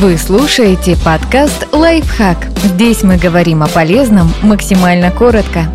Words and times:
Вы 0.00 0.16
слушаете 0.16 0.96
подкаст 1.04 1.68
«Лайфхак». 1.70 2.48
Здесь 2.64 3.02
мы 3.02 3.18
говорим 3.18 3.62
о 3.62 3.68
полезном 3.68 4.32
максимально 4.42 5.10
коротко. 5.10 5.66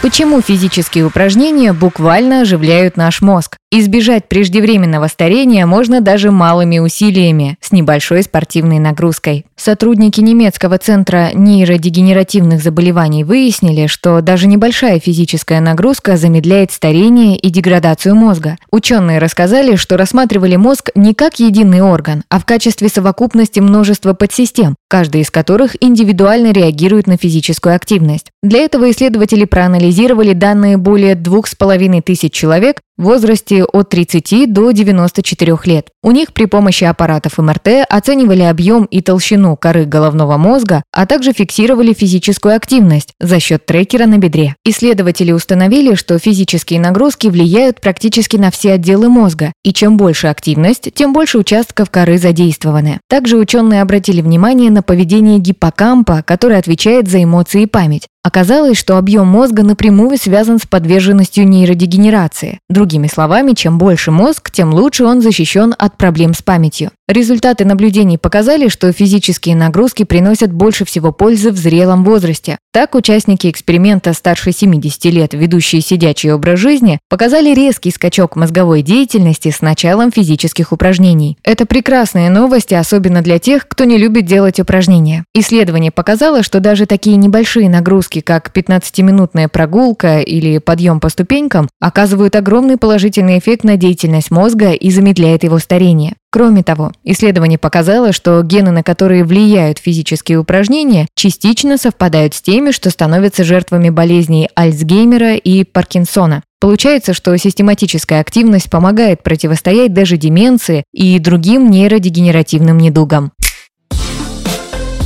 Почему 0.00 0.40
физические 0.40 1.04
упражнения 1.04 1.74
буквально 1.74 2.40
оживляют 2.40 2.96
наш 2.96 3.20
мозг? 3.20 3.58
Избежать 3.70 4.30
преждевременного 4.30 5.08
старения 5.08 5.66
можно 5.66 6.00
даже 6.00 6.30
малыми 6.30 6.78
усилиями, 6.78 7.58
с 7.60 7.70
небольшой 7.70 8.22
спортивной 8.22 8.78
нагрузкой. 8.78 9.44
Сотрудники 9.62 10.22
немецкого 10.22 10.78
центра 10.78 11.32
нейродегенеративных 11.34 12.62
заболеваний 12.62 13.24
выяснили, 13.24 13.88
что 13.88 14.22
даже 14.22 14.46
небольшая 14.46 14.98
физическая 14.98 15.60
нагрузка 15.60 16.16
замедляет 16.16 16.72
старение 16.72 17.36
и 17.36 17.50
деградацию 17.50 18.14
мозга. 18.14 18.56
Ученые 18.70 19.18
рассказали, 19.18 19.76
что 19.76 19.98
рассматривали 19.98 20.56
мозг 20.56 20.88
не 20.94 21.12
как 21.12 21.40
единый 21.40 21.82
орган, 21.82 22.22
а 22.30 22.38
в 22.38 22.46
качестве 22.46 22.88
совокупности 22.88 23.60
множества 23.60 24.14
подсистем, 24.14 24.76
каждая 24.88 25.20
из 25.20 25.30
которых 25.30 25.76
индивидуально 25.78 26.52
реагирует 26.52 27.06
на 27.06 27.18
физическую 27.18 27.76
активность. 27.76 28.30
Для 28.42 28.60
этого 28.60 28.90
исследователи 28.90 29.44
проанализировали 29.44 30.32
данные 30.32 30.78
более 30.78 31.16
двух 31.16 31.46
с 31.46 31.54
половиной 31.54 32.00
тысяч 32.00 32.32
человек 32.32 32.80
в 33.00 33.04
возрасте 33.04 33.64
от 33.64 33.88
30 33.88 34.52
до 34.52 34.70
94 34.72 35.56
лет. 35.64 35.88
У 36.02 36.10
них 36.10 36.34
при 36.34 36.44
помощи 36.44 36.84
аппаратов 36.84 37.38
МРТ 37.38 37.86
оценивали 37.88 38.42
объем 38.42 38.84
и 38.84 39.00
толщину 39.00 39.56
коры 39.56 39.86
головного 39.86 40.36
мозга, 40.36 40.82
а 40.92 41.06
также 41.06 41.32
фиксировали 41.32 41.94
физическую 41.94 42.54
активность 42.54 43.14
за 43.18 43.40
счет 43.40 43.64
трекера 43.64 44.04
на 44.04 44.18
бедре. 44.18 44.54
Исследователи 44.66 45.32
установили, 45.32 45.94
что 45.94 46.18
физические 46.18 46.78
нагрузки 46.78 47.28
влияют 47.28 47.80
практически 47.80 48.36
на 48.36 48.50
все 48.50 48.72
отделы 48.72 49.08
мозга, 49.08 49.52
и 49.64 49.72
чем 49.72 49.96
больше 49.96 50.26
активность, 50.26 50.92
тем 50.94 51.14
больше 51.14 51.38
участков 51.38 51.90
коры 51.90 52.18
задействованы. 52.18 53.00
Также 53.08 53.38
ученые 53.38 53.80
обратили 53.80 54.20
внимание 54.20 54.70
на 54.70 54.82
поведение 54.82 55.38
гиппокампа, 55.38 56.22
который 56.26 56.58
отвечает 56.58 57.08
за 57.08 57.22
эмоции 57.22 57.62
и 57.62 57.66
память. 57.66 58.08
Оказалось, 58.22 58.76
что 58.76 58.98
объем 58.98 59.26
мозга 59.26 59.62
напрямую 59.62 60.18
связан 60.18 60.58
с 60.58 60.66
подверженностью 60.66 61.48
нейродегенерации. 61.48 62.58
Другими 62.68 63.06
словами, 63.06 63.52
чем 63.52 63.78
больше 63.78 64.10
мозг, 64.10 64.50
тем 64.50 64.74
лучше 64.74 65.04
он 65.04 65.22
защищен 65.22 65.74
от 65.78 65.96
проблем 65.96 66.34
с 66.34 66.42
памятью. 66.42 66.90
Результаты 67.10 67.64
наблюдений 67.64 68.18
показали, 68.18 68.68
что 68.68 68.92
физические 68.92 69.56
нагрузки 69.56 70.04
приносят 70.04 70.52
больше 70.52 70.84
всего 70.84 71.10
пользы 71.10 71.50
в 71.50 71.56
зрелом 71.56 72.04
возрасте. 72.04 72.58
Так, 72.72 72.94
участники 72.94 73.50
эксперимента 73.50 74.12
старше 74.12 74.52
70 74.52 75.06
лет, 75.06 75.34
ведущие 75.34 75.80
сидячий 75.80 76.30
образ 76.30 76.60
жизни, 76.60 77.00
показали 77.08 77.52
резкий 77.52 77.90
скачок 77.90 78.36
мозговой 78.36 78.82
деятельности 78.82 79.50
с 79.50 79.60
началом 79.60 80.12
физических 80.12 80.70
упражнений. 80.70 81.36
Это 81.42 81.66
прекрасные 81.66 82.30
новости, 82.30 82.74
особенно 82.74 83.22
для 83.22 83.40
тех, 83.40 83.66
кто 83.66 83.82
не 83.82 83.98
любит 83.98 84.26
делать 84.26 84.60
упражнения. 84.60 85.24
Исследование 85.34 85.90
показало, 85.90 86.44
что 86.44 86.60
даже 86.60 86.86
такие 86.86 87.16
небольшие 87.16 87.68
нагрузки, 88.10 88.20
как 88.20 88.50
15-минутная 88.54 89.48
прогулка 89.48 90.20
или 90.20 90.58
подъем 90.58 91.00
по 91.00 91.08
ступенькам, 91.08 91.68
оказывают 91.80 92.36
огромный 92.36 92.76
положительный 92.76 93.38
эффект 93.38 93.64
на 93.64 93.76
деятельность 93.76 94.30
мозга 94.30 94.72
и 94.72 94.90
замедляет 94.90 95.44
его 95.44 95.58
старение. 95.58 96.14
Кроме 96.32 96.62
того, 96.62 96.92
исследование 97.04 97.58
показало, 97.58 98.12
что 98.12 98.42
гены, 98.42 98.70
на 98.70 98.82
которые 98.82 99.24
влияют 99.24 99.78
физические 99.78 100.38
упражнения, 100.38 101.06
частично 101.14 101.76
совпадают 101.76 102.34
с 102.34 102.42
теми, 102.42 102.70
что 102.70 102.90
становятся 102.90 103.44
жертвами 103.44 103.90
болезней 103.90 104.48
Альцгеймера 104.54 105.34
и 105.34 105.64
Паркинсона. 105.64 106.42
Получается, 106.60 107.14
что 107.14 107.36
систематическая 107.38 108.20
активность 108.20 108.70
помогает 108.70 109.22
противостоять 109.22 109.94
даже 109.94 110.18
деменции 110.18 110.84
и 110.92 111.18
другим 111.18 111.70
нейродегенеративным 111.70 112.76
недугам. 112.76 113.32